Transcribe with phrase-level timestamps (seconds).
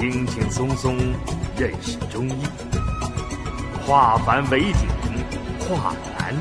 [0.00, 0.96] 轻轻松松
[1.58, 2.32] 认识中医，
[3.84, 4.88] 化繁为简，
[5.58, 6.34] 化难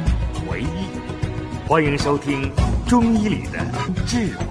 [0.50, 1.68] 为易。
[1.68, 2.50] 欢迎收听
[2.90, 3.60] 《中医里的
[4.08, 4.46] 智慧》。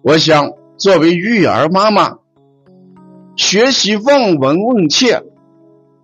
[0.00, 2.16] 我想，作为育儿妈妈，
[3.36, 5.22] 学习望闻问切，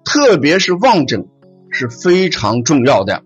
[0.04, 1.26] 特别是望诊，
[1.70, 3.22] 是非常重要的。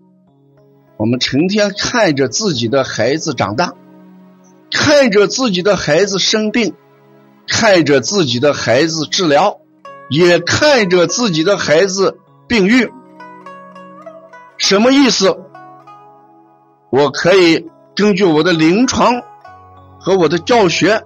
[0.95, 3.73] 我们成天看着自己的孩子长大。
[4.69, 6.73] 看着自己的孩子生病，
[7.47, 9.57] 看着自己的孩子治疗，
[10.09, 12.91] 也看着自己的孩子病愈，
[14.57, 15.37] 什么意思？
[16.89, 19.21] 我可以根据我的临床
[19.99, 21.03] 和我的教学，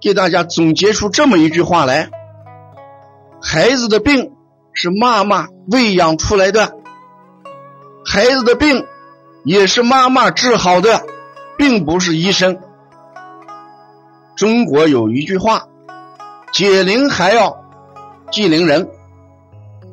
[0.00, 2.10] 给大家总结出这么一句话来：
[3.40, 4.32] 孩子的病
[4.72, 6.74] 是妈妈喂养出来的，
[8.04, 8.84] 孩子的病
[9.44, 11.02] 也是妈妈治好的，
[11.56, 12.58] 并不是医生。
[14.36, 15.66] 中国有一句话
[16.52, 17.64] ：“解铃还要
[18.30, 18.88] 系铃人。”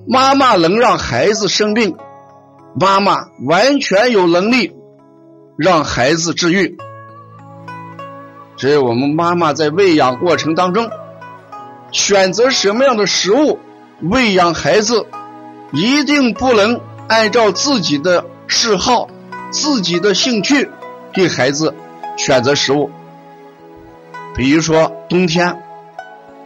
[0.08, 1.96] 妈妈能让孩子生病，
[2.80, 4.76] 妈妈完全有能力
[5.56, 6.78] 让孩子治愈。
[8.58, 10.90] 所以我们妈妈在喂养过程当中，
[11.92, 13.60] 选择什么样的食物
[14.02, 15.06] 喂养孩子，
[15.74, 19.08] 一定不能按照自己的嗜好、
[19.52, 20.72] 自己的兴趣
[21.14, 21.76] 给孩子
[22.18, 22.90] 选择食物。
[24.36, 25.62] 比如说冬天，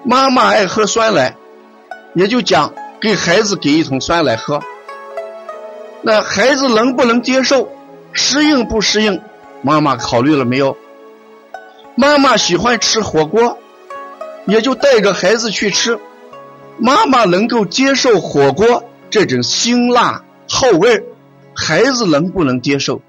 [0.06, 1.36] 妈妈爱喝酸奶，
[2.14, 4.62] 也就讲给孩子给一桶酸奶喝。
[6.02, 7.70] 那孩子能不能接受，
[8.12, 9.22] 适应不适应？
[9.62, 10.76] 妈妈考虑了没有？
[11.96, 13.58] 妈妈喜欢吃火锅，
[14.46, 15.98] 也就带着孩子去吃。
[16.78, 21.06] 妈妈能够接受火锅这种辛辣厚味，
[21.56, 23.02] 孩子能不能接受？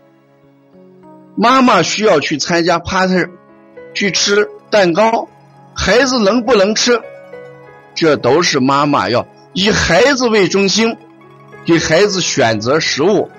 [1.34, 3.26] 妈妈需要去参加 party，
[3.94, 4.48] 去吃。
[4.70, 5.28] 蛋糕，
[5.74, 7.00] 孩子能不能吃？
[7.94, 10.96] 这都是妈妈要以孩子为中心，
[11.64, 13.30] 给孩子选择食物，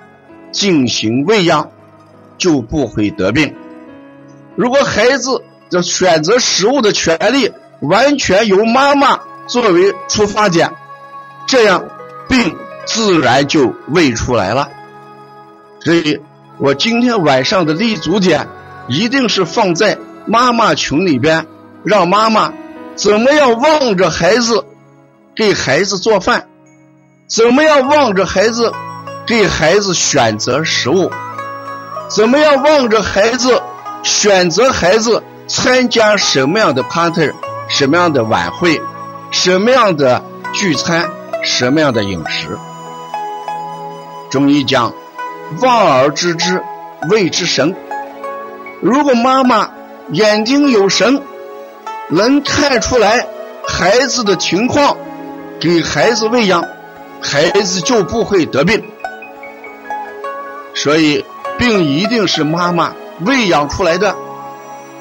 [0.52, 1.70] 进行喂养，
[2.38, 3.54] 就不会得病。
[4.54, 10.72] 如果孩子的选择食物的权利完全由妈妈作为出发点，
[11.46, 11.84] 这样
[12.28, 12.56] 病
[12.86, 14.70] 自然就喂出来了。
[15.80, 16.20] 所以
[16.58, 18.48] 我今天晚上的立足点
[18.88, 19.98] 一定是放在。
[20.28, 21.46] 妈妈群里边，
[21.86, 22.52] 让妈妈
[22.96, 24.66] 怎么样望着孩子
[25.36, 26.48] 给孩子做饭，
[27.28, 28.72] 怎么样望着孩子
[29.24, 31.12] 给孩子选择食物，
[32.08, 33.62] 怎么样望着孩子
[34.02, 37.30] 选择孩子参加什么样的 party，
[37.68, 38.82] 什么样的晚会，
[39.30, 40.20] 什么样的
[40.52, 41.08] 聚餐，
[41.44, 42.58] 什么样的饮食。
[44.28, 44.92] 中医讲，
[45.62, 46.60] 望而知之
[47.10, 47.76] 谓之神。
[48.82, 49.70] 如果妈妈。
[50.12, 51.20] 眼睛有神，
[52.08, 53.26] 能看出来
[53.66, 54.96] 孩子的情况，
[55.58, 56.64] 给孩子喂养，
[57.20, 58.82] 孩子就不会得病。
[60.74, 61.24] 所以，
[61.58, 64.14] 病一定是妈妈喂养出来的，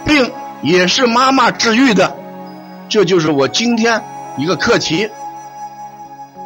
[0.06, 2.16] 病也是妈妈治愈的。
[2.88, 4.04] 这就是我今天
[4.38, 5.10] 一个课题：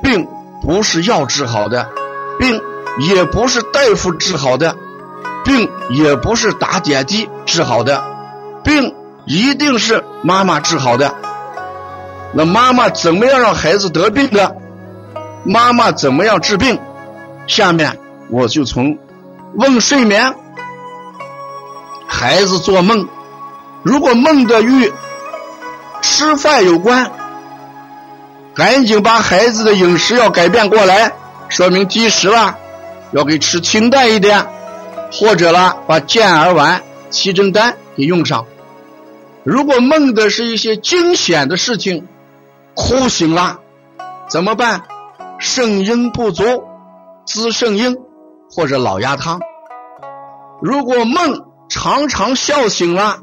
[0.01, 0.27] 病
[0.61, 1.87] 不是药治好的，
[2.39, 2.59] 病
[3.07, 4.75] 也不是大夫治好的，
[5.45, 8.03] 病也不是打点滴治好的。
[8.63, 8.93] 病
[9.29, 11.13] 一定是妈妈治好的，
[12.33, 14.55] 那妈妈怎么样让孩子得病的？
[15.45, 16.79] 妈妈怎么样治病？
[17.45, 17.95] 下面
[18.31, 18.97] 我就从
[19.53, 20.33] 问睡眠，
[22.07, 23.07] 孩子做梦，
[23.83, 24.91] 如果梦的与
[26.01, 27.11] 吃饭有关，
[28.55, 31.11] 赶紧把孩子的饮食要改变过来，
[31.49, 32.57] 说明积食了，
[33.11, 34.43] 要给吃清淡一点，
[35.11, 36.81] 或者啦，把健儿丸、
[37.11, 37.75] 七珍丹。
[37.95, 38.45] 给用上。
[39.43, 42.07] 如果梦的是一些惊险的事情，
[42.75, 43.61] 哭醒了，
[44.29, 44.83] 怎么办？
[45.39, 46.43] 肾阴不足，
[47.25, 47.97] 滋肾阴
[48.51, 49.39] 或者老鸭汤。
[50.61, 53.19] 如果梦常常笑醒了，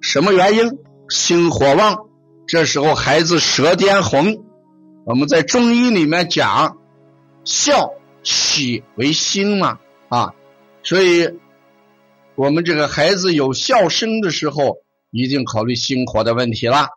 [0.00, 0.78] 什么原因？
[1.08, 2.06] 心火旺，
[2.46, 4.44] 这时候孩子舌尖红。
[5.04, 6.76] 我们在中医里面讲，
[7.44, 7.90] 笑
[8.22, 9.78] 喜为心嘛
[10.08, 10.34] 啊，
[10.82, 11.38] 所以。
[12.34, 14.76] 我们这个孩子有笑声的时候，
[15.16, 16.88] 一定考虑星火的问题了。